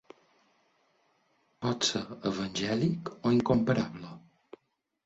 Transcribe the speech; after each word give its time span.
Pot 1.65 1.91
ser 1.91 2.01
evangèlic 2.33 3.13
o 3.21 3.39
incomparable. 3.39 4.15